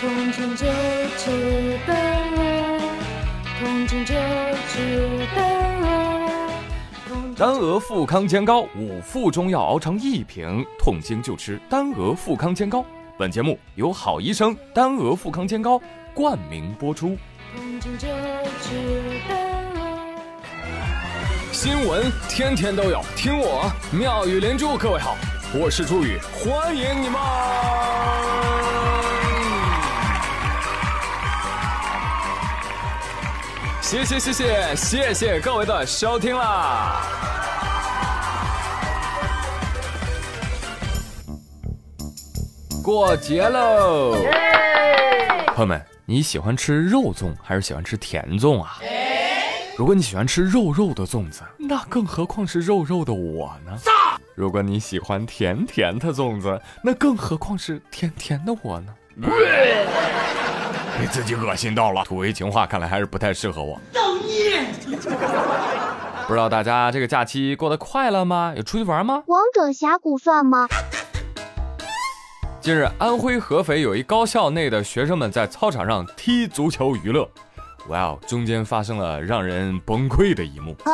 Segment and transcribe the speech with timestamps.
[0.00, 1.94] 同情就是本
[2.32, 2.80] 恶，
[3.58, 5.44] 同情就是本
[5.82, 6.48] 恶。
[7.06, 12.82] 同情丹鹅富康煎膏五副中药熬成一瓶，痛经就吃丹额富康煎膏。
[13.18, 15.78] 本节目由好医生丹额富康煎膏
[16.14, 17.18] 冠名播出。
[21.52, 24.78] 新闻天天都有，听我妙语连珠。
[24.78, 25.14] 各位好，
[25.52, 27.20] 我是朱宇，欢迎你们！
[33.90, 37.02] 谢谢谢谢谢谢各位的收听啦！
[42.84, 44.14] 过节喽！
[45.56, 48.78] 朋友们，你喜欢吃肉粽还是喜欢吃甜粽啊？
[49.76, 53.76] 如果你喜欢吃肉肉的粽子，那更何况是肉肉的我呢？
[54.36, 58.94] 如果你喜欢甜甜的粽子，那更何况是甜甜的我呢？
[61.00, 63.80] 给自己恶心到了，土味情话看来还是不太适合我。
[63.90, 64.66] 造孽！
[66.26, 68.52] 不知道大家这个假期过得快乐吗？
[68.54, 69.22] 有出去玩吗？
[69.26, 70.68] 王者峡谷算吗？
[72.60, 77.26] 近日，安徽合肥有一高校内的学生们在操场上踢足球娱乐，
[77.88, 80.92] 哇哦，中间发生了让人崩溃的一幕啊！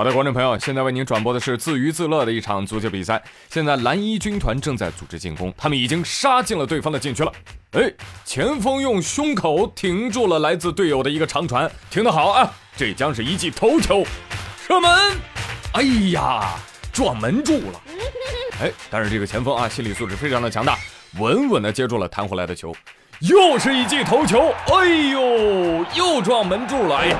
[0.00, 3.22] 好的，观众朋友，现在为您转播的是自娱自乐的一场足球比赛。
[3.50, 7.30] 现在蓝衣军团正在组织进攻，他们已经杀进了对方的禁区了。
[7.72, 7.92] 哎，
[8.24, 12.50] 前锋用胸口挺住了来自队友的一个长传，挺得好啊！
[12.74, 14.02] 这将是一记头球，
[14.66, 14.90] 射门！
[15.74, 16.54] 哎呀，
[16.94, 17.82] 撞门柱了。
[18.62, 20.78] 哎，但是这个前锋啊，心理素质非常的强大，
[21.18, 22.74] 稳稳的接住了弹回来的球，
[23.18, 27.18] 又是一记头球，哎呦，又撞门柱了，哎呀，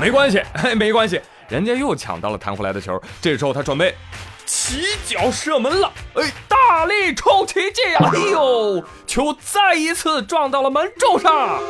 [0.00, 3.94] 没关系，嘿，没关系，人家又抢到了弹回来的球，这时候他准备
[4.44, 11.60] 起脚射门了，哎，大力抽奇迹呀，哎呦，球再一次撞到了门柱上，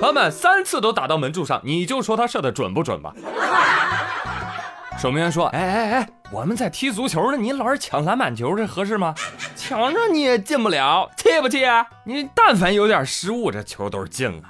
[0.00, 3.12] 朋友们，三次都打到门柱上，你就说他射的准不准吧？
[4.98, 9.14] 守门员说：“哎哎哎，我们在踢足球呢，你老是抢篮板球，这合适吗？
[9.56, 11.64] 抢着你也进不了，气不气？
[12.04, 14.42] 你但凡有点失误，这球都是进了。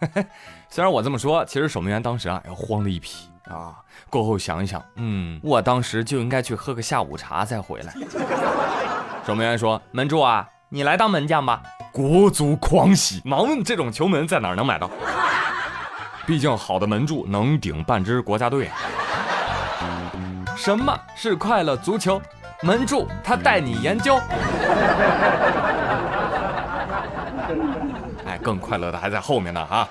[0.72, 3.74] 虽然我这么说，其实守门员当时啊要慌了一批啊。
[4.08, 7.92] 过后想一想，嗯，我当时就应该去喝个下午茶再回来。
[9.26, 11.60] 守门员说：门柱啊，你来当门将吧。
[11.92, 14.88] 国足狂喜，忙问这种球门在哪能买到？
[16.24, 18.70] 毕竟好的门柱能顶半支国家队。”
[20.56, 22.22] 什么是快乐足球？
[22.62, 24.16] 门柱他带你研究。
[28.24, 29.88] 哎，更快乐的还在后面呢哈！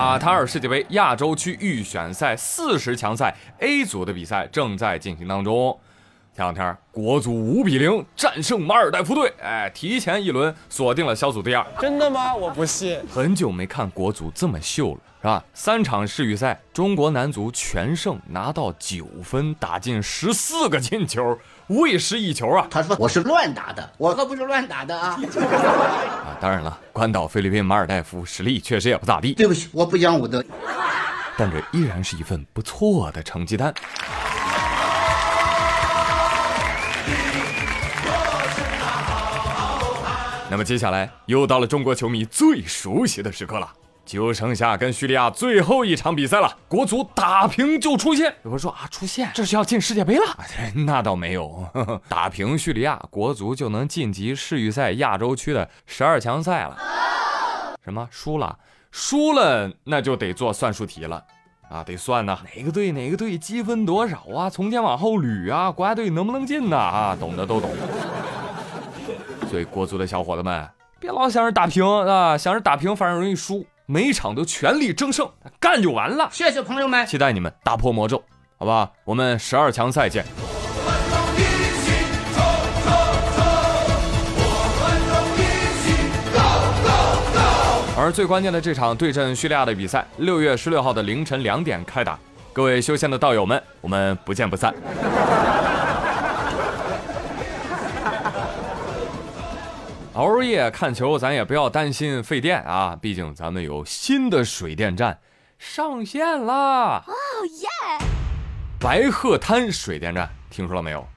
[0.00, 5.78] 卡塔尔世界杯亚洲区预选赛四十强赛 A 组的比赛正在进行当中。
[6.34, 11.66] 前两天，国足五比零战胜马尔代夫队，哎，提前一轮锁定了小组第二。
[11.78, 12.34] 真的吗？
[12.34, 12.98] 我不信。
[13.10, 15.44] 很久没看国足这么秀了，是吧？
[15.52, 21.38] 三场世预赛，中国男足全胜，拿到九分，打进十四个进球，
[21.70, 22.66] 未失一球啊！
[22.68, 25.16] 他说我是乱打的，我可不是乱打的啊！
[25.38, 30.44] 啊，当然了，关岛、菲律宾、马尔代夫实力确实也不咋地，对不起，我不讲武德。
[31.36, 33.72] 但这依然是一份不错的成绩单。
[40.50, 43.72] 那么接下来又到了中国球迷最熟悉的时刻了，
[44.18, 46.56] 就剩下跟叙利亚最后一场比赛了。
[46.68, 50.24] 国足打平就出线，有人说啊，出线这是要进世界杯了？
[50.86, 56.76] 那倒没有，呵 呵打平叙利亚，国足就能晋级世预赛亚洲区的十二强赛了。
[57.84, 58.58] 什么输了？
[58.90, 61.22] 输了那就得做算术题了，
[61.68, 64.50] 啊，得算呐，哪个队哪个队积分多少啊？
[64.50, 66.76] 从前往后捋啊，国家队能不能进呢？
[66.76, 67.70] 啊，懂的都懂。
[69.48, 70.68] 所以国足的小伙子们，
[70.98, 75.28] 别老想着打平啊，想着打平反而容易输，每一场都全力争胜，
[75.58, 76.28] 干就完了。
[76.30, 78.22] 谢谢朋友们，期待你们打破魔咒，
[78.56, 78.88] 好不好？
[79.04, 80.24] 我们十二强赛见。
[87.98, 92.16] 而最关键的这场对阵叙利亚的比赛，六月十六号的凌晨两点开打。
[92.52, 94.72] 各位修仙的道友们，我们不见不散。
[100.20, 105.18] 熬夜看球，咱也不要担心费电啊，毕竟咱们有新的水电站
[105.58, 107.02] 上线啦。
[107.06, 107.14] 哦
[107.46, 108.06] 耶！
[108.78, 111.08] 白鹤滩水电站，听说了没有？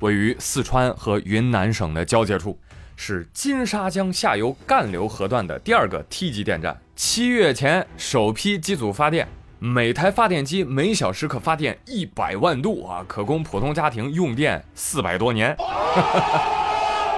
[0.00, 2.58] 位于四川和云南省的交界处，
[2.96, 6.76] 是金沙江下游干流河段的第二个梯级电站。
[6.96, 9.28] 七月前首批机组发电，
[9.60, 15.56] 每台发电机每小时可发电一百万度啊，可供普通家庭用电四百多年。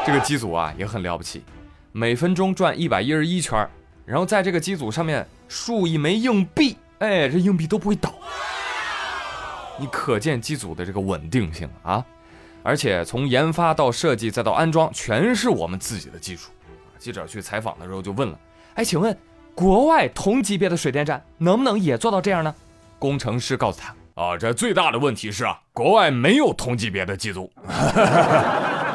[0.07, 1.43] 这个机组啊也很了不起，
[1.93, 3.67] 每分钟转一百一十一圈，
[4.05, 8.13] 然后在这个机组上面竖一枚硬币，哎，这硬币都不会倒。
[9.79, 12.05] 你可见机组的这个稳定性啊！
[12.63, 16.51] 而且从研发到设计再到安装，全是我们自己的技术。
[16.99, 18.39] 记者去采访的时候就问了
[18.77, 19.17] ：“哎，请问
[19.55, 22.55] 国外同级别的水电站能不能也做到这样呢？”
[22.99, 27.51] 工程师告诉他：“啊，这最大的问题是啊，国外没有同级别的机组。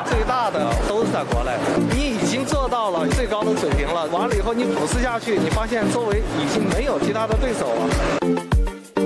[0.10, 1.52] 最大的都是在国内，
[1.94, 4.08] 你已经做到了最高的水平了。
[4.08, 7.90] 完了以后你普试下去，你发现周围已经没有其他的对手了。”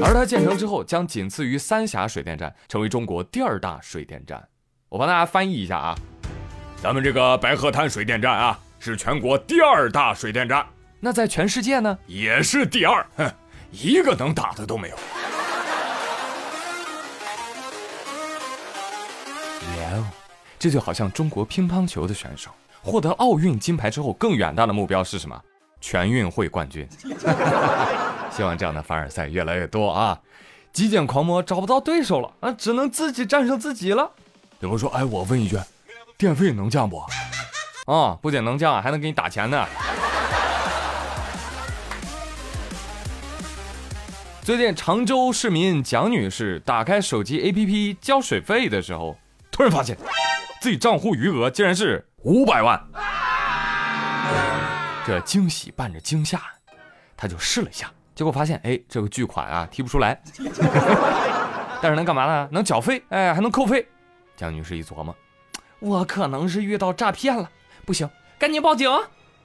[0.01, 4.43] 而它建成之后，将仅次于三峡水电站，成为中国第二大水电站。
[4.89, 5.95] 我帮大家翻译一下啊，
[6.81, 10.65] 咱们这个白鹤滩水电站啊，是全国第二大水电站。
[10.99, 13.31] 那在全世界呢，也是第二，哼，
[13.71, 14.95] 一个能打的都没有。
[20.63, 22.49] 这就好像中国乒乓球的选手
[22.81, 25.37] 获得奥运金牌之后，更远大的目标是什么？
[25.81, 26.87] 全运会冠军。
[28.31, 30.17] 希望这样的凡尔赛越来越多啊！
[30.71, 34.09] 极简狂魔找不到对手了啊，只能自己战胜自己了。
[34.61, 35.59] 有人说：“哎，我问一句，
[36.17, 37.03] 电费能降不？”
[37.91, 39.67] 啊，不仅能降，还能给你打钱呢。
[44.43, 49.17] 最近，常州市民蒋女士打开手机 APP 交水费的时候，
[49.51, 49.97] 突然发现
[50.63, 52.81] 自己账户余额竟然是五百万。
[55.05, 56.41] 这惊喜伴着惊吓，
[57.17, 60.17] 他就试了一下，结果发现，哎，这个巨款啊提不出来，
[61.81, 62.47] 但是能干嘛呢？
[62.49, 63.85] 能缴费，哎，还能扣费。
[64.37, 65.13] 江女士一琢磨，
[65.79, 67.49] 我可能是遇到诈骗了，
[67.83, 68.89] 不行，赶紧报警。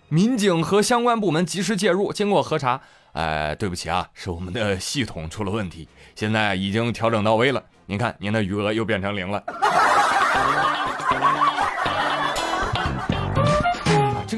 [0.09, 2.81] 民警和相关部门及时介入，经过核查，
[3.15, 7.61] 哎，对不起啊，是我们的系统出了问题，现在已经调整到位了。
[7.87, 9.43] 您看，您的余额又变成零了。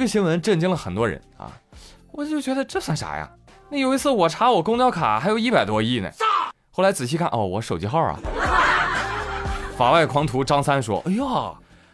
[0.00, 1.52] 个新闻震惊了很多人啊！
[2.10, 3.28] 我就觉得这算啥呀？
[3.68, 6.10] 那有一次我查我公交卡还有一百多亿呢，
[6.72, 8.18] 后来仔细看，哦，我手机号啊。
[9.78, 11.52] 法外狂徒张三说：“哎呀，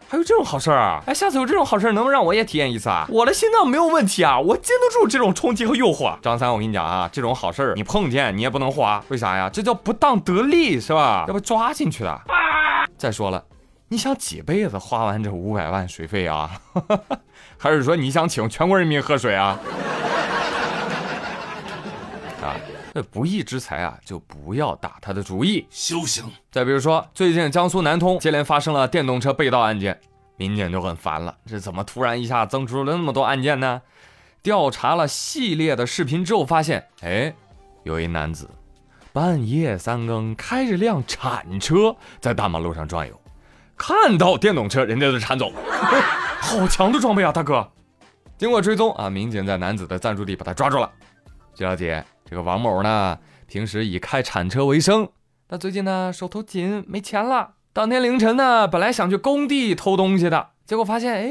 [0.09, 1.03] 还有这种好事儿啊！
[1.07, 3.07] 哎，下次有这种好事儿，能不能让我也体验一次啊？
[3.11, 9.51] 我的心脏没有问题啊，我经得住这种冲击和诱惑。”张三，我跟你讲啊，这种好事儿你碰见你也不能花，为啥呀？
[9.53, 11.25] 这叫不当得利，是吧？
[11.29, 12.21] 要被抓进去的。
[12.97, 13.45] 再说了，
[13.89, 16.61] 你想几辈子花完这五百万水费啊？
[17.57, 19.59] 还是说你想请全国人民喝水啊？
[22.43, 22.57] 啊？
[22.93, 25.67] 这不义之财啊，就不要打他的主意。
[25.71, 26.25] 修行。
[26.51, 30.01] 再比如说，最近江苏南通接连发生了电动车被盗案件，
[30.37, 31.37] 民警就很烦了。
[31.47, 33.83] 这怎么突然一下增出了那么多案件呢？
[34.43, 37.33] 调查了系列的视频之后，发现，哎，
[37.85, 38.51] 有一男子
[39.13, 43.21] 半夜三更开着辆铲车在大马路上转悠，
[43.77, 45.53] 看到电动车，人家就铲走。
[46.41, 47.69] 好强的装备啊，大哥！
[48.39, 50.91] 经过追踪啊，民警在男子的暂住地把他抓住了。
[51.55, 52.05] 据了解。
[52.29, 55.09] 这个王某呢，平时以开铲车为生，
[55.47, 57.51] 但最近呢手头紧，没钱了。
[57.73, 61.31] 当天凌晨呢，本来想去工地偷东西的，结果发现，哎，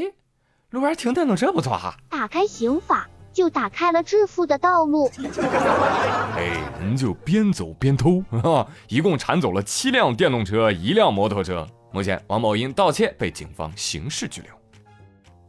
[0.70, 1.94] 路边停电动车不错哈。
[2.08, 5.10] 打开刑法，就打开了致富的道路。
[6.34, 11.68] 哎，人就边走边偷，啊，一共铲走了七辆电动车，一辆摩托车。
[11.96, 14.50] 目前，王某因盗窃被警方刑事拘留。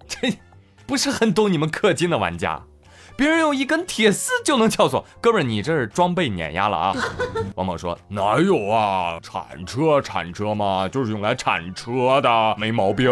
[0.07, 0.33] 这，
[0.85, 2.63] 不是很懂你们氪金的玩家。
[3.17, 6.95] 别人用一根铁丝就能撬锁，哥们儿，你这是装备碾压了啊！
[7.55, 13.11] 王某说：“哪有啊，铲车铲车嘛，就是用来铲车的，没毛病。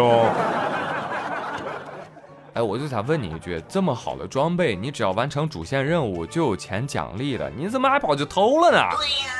[2.54, 8.78] 哎，我就想问你一句，这么好的装备，你只要完成主线任务就有钱奖励的，你怎么还跑去偷了呢？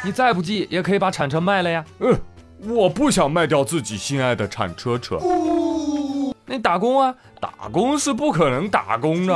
[0.05, 1.83] 你再不济也可以把铲车卖了呀。
[2.01, 2.15] 嗯，
[2.61, 5.19] 我不想卖掉自己心爱的铲车车。
[6.45, 9.35] 那打工啊，打工是不可能打工的，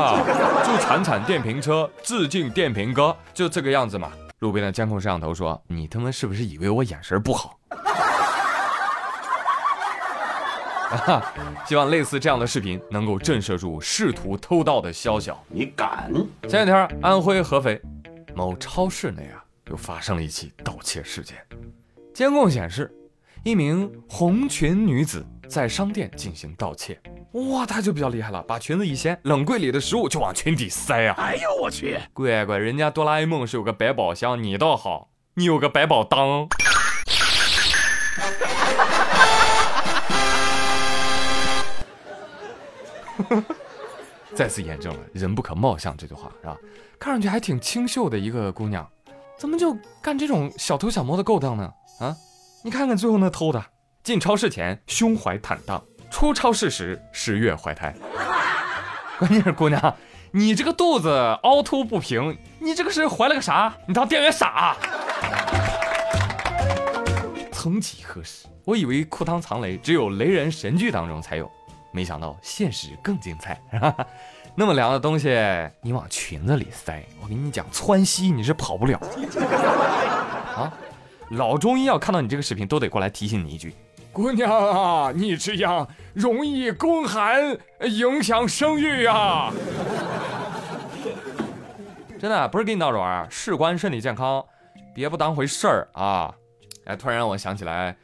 [0.64, 4.12] 就铲铲电瓶车，致敬电瓶哥，就这个样子嘛。
[4.38, 7.58] 路边的监控摄像头说：“你他妈是不是以为我眼神不好？”
[11.06, 11.32] 啊
[11.66, 15.40] 希望类似这样的视频能够震慑住试图偷盗的宵小。
[15.48, 16.10] 你敢？
[16.48, 17.80] 前两天，安徽合肥
[18.34, 21.36] 某超市内啊，又发生了一起盗窃事件。
[22.14, 22.92] 监控显示，
[23.42, 25.26] 一名红裙女子。
[25.48, 27.00] 在商店进行盗窃，
[27.32, 31.14] 哇，她就比较厉害了，把裙子一掀，冷柜里的食物就往裙底塞啊！
[31.18, 36.46] 哎呦我去，乖乖，人家哆啦 A 梦是有个百宝箱，你倒好，你有个百宝裆。
[44.32, 46.56] 再次验证了“人不可貌相”这句话，是吧？
[46.98, 48.88] 看上去还挺清秀的一个姑娘，
[49.36, 51.72] 怎么就干这种小偷小摸的勾当呢？
[51.98, 52.16] 啊，
[52.62, 53.64] 你看看最后那偷的，
[54.02, 57.94] 进超市前胸怀坦荡，出超市时十月怀胎。
[59.18, 59.96] 关键是姑娘，
[60.30, 61.08] 你这个肚子
[61.42, 63.74] 凹凸不平，你这个是怀了个啥？
[63.86, 64.76] 你当店员傻？
[67.50, 71.50] 曾几何时，我以为裤裆藏雷只有雷人神剧当中才有，
[71.92, 73.58] 没想到现实更精彩。
[74.54, 75.34] 那么凉的东西，
[75.80, 78.98] 你往裙子里塞，我跟你讲，窜稀你是跑不了。
[80.56, 80.70] 啊，
[81.30, 83.74] 老中医要看到你这个视频，都得过来提醒你一句：
[84.12, 89.52] 姑娘啊，你这样容易宫寒，影响生育啊。
[92.18, 94.44] 真的不是给你闹着玩，事关身体健康，
[94.92, 96.34] 别不当回事儿啊。
[96.84, 97.96] 哎，突然让我想起来，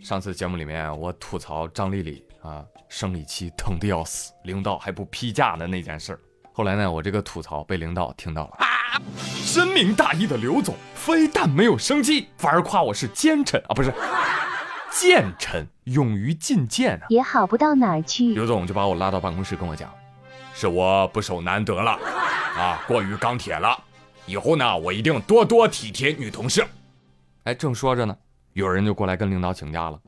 [0.00, 6.20] 上次节目里面我吐槽张丽丽啊，生理期疼的要死，领导还不批假的那件事儿。
[6.52, 8.66] 后来呢，我这个吐槽被领导听到了啊！
[9.16, 13.92] 深明大义的刘总非但没有生气，反而夸我是奸臣啊，不是
[14.90, 18.34] 谏臣，勇于进谏啊，也好不到哪儿去。
[18.34, 19.92] 刘总就把我拉到办公室跟我讲，
[20.54, 21.92] 是我不守难得了
[22.56, 23.76] 啊，过于钢铁了，
[24.26, 26.64] 以后呢，我一定多多体贴女同事。
[27.44, 28.16] 哎，正说着呢。
[28.54, 29.98] 有人就过来跟领导请假了。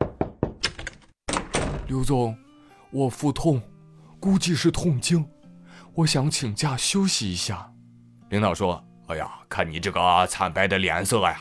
[1.88, 2.36] 刘总，
[2.92, 3.60] 我腹痛，
[4.20, 5.28] 估计是痛经，
[5.94, 7.72] 我想请假休息一下。
[8.30, 11.37] 领导说：“哎呀，看你这个惨白的脸色呀，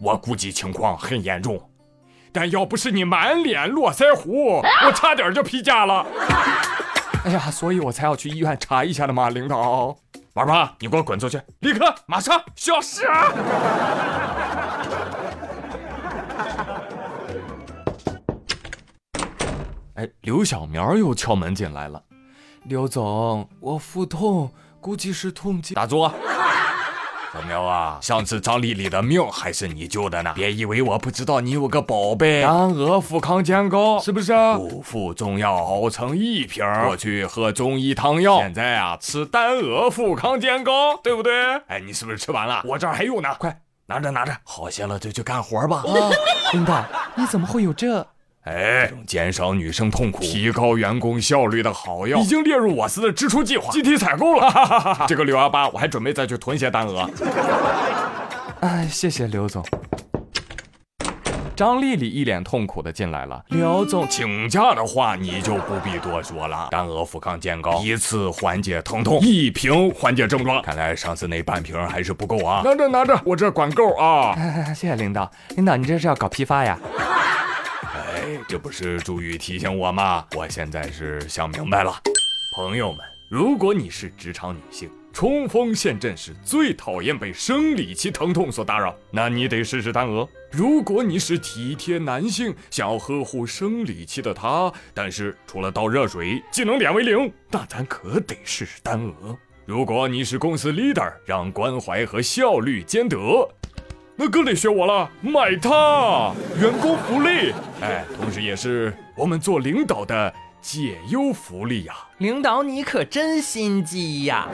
[0.00, 1.70] 我估计情况很严重。
[2.32, 6.04] 但要不是你满脸络腮胡，我差点就批假了。
[7.24, 9.96] 哎呀，所以我才要去医院查一下的嘛，领导。
[10.32, 13.06] 玩吧，你给我滚出去，立刻，马上消失！”
[19.94, 22.02] 哎，刘小苗又敲门进来了。
[22.64, 24.50] 刘总，我腹痛，
[24.84, 25.74] 估计是痛经。
[25.74, 26.06] 打住！
[27.32, 30.34] 小苗啊，上次张丽丽的命还是你救的呢。
[30.34, 34.34] 别以为我不知道你有个宝贝丹鹅富康煎膏，是不是？
[34.58, 41.32] 五副中药熬成一瓶，过去喝中医汤药，现在啊吃丹鹅富康煎膏，对不对？
[41.66, 42.60] 哎，你是不是吃完了？
[42.66, 44.36] 我这儿还有呢，快拿着拿着。
[44.44, 45.82] 好些了就去干活吧。
[46.52, 48.06] 领导，你怎么会有这？
[48.44, 55.06] 哎，减少女生痛苦、提高员工效率的好药，已经列入我司的支出计划，集体采购了。
[55.08, 57.08] 这个六幺八，我还准备再去囤些丹额。
[58.60, 59.64] 哎，谢谢刘总。
[61.56, 63.42] 张丽丽一脸痛苦的进来了。
[63.48, 66.68] 刘总请假的话，你就不必多说了。
[66.70, 70.60] 丹鹅富康健膏，一次缓解疼痛，一瓶缓解症状。
[70.60, 72.60] 看来上次那半瓶还是不够啊。
[72.62, 74.34] 拿着拿着，我这管够啊。
[74.74, 76.78] 谢谢领导，领导你这是要搞批发呀？
[78.48, 80.26] 这不是朱宇提醒我吗？
[80.36, 81.92] 我现在是想明白了，
[82.54, 103.16] 朋友们，如果你是职场女性，冲锋陷阵时最讨厌被生理期疼痛所打扰，那你得试试丹鹅；如果你是体贴男性，想要呵护生理期的他，但是除了倒热水技能点为零，那咱可得试试丹鹅；如果你是公司 leader，让关怀和效率兼得。
[104.16, 111.94] 那更得学我了，买它，员工福利，哎，同时也是我们做领导的解忧福利呀。
[112.18, 114.46] 领导你可真心机呀！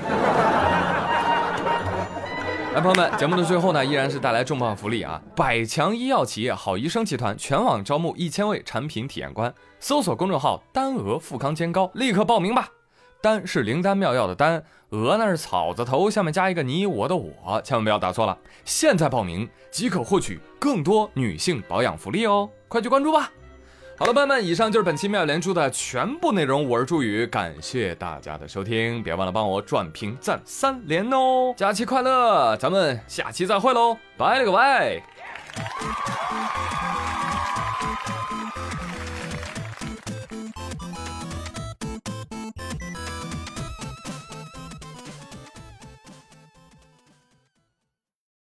[2.73, 5.21] 来，朋友们，节目的最后呢，依然是带来重磅福利啊！
[5.37, 12.69] 百强医药企业好医生集团全网招募一千位产品体验官，搜索公众号“丹娥富康煎膏”，立刻报名吧。
[13.21, 18.37] 丹是灵丹妙药的丹，鹅那是草字头，下面加一个你我的我，千万不要打错了。
[18.65, 23.31] 现在报名即可获取更多女性保养福利哦，快去关注吧。
[23.97, 26.67] 好了，朋友们，以上就是本期妙连珠的全部内容。
[26.67, 31.53] 我是朱宇，感谢大家的收听，别忘了帮我转评赞三连哦。
[31.57, 35.03] 假期快乐，咱们下期再会喽，拜了个拜。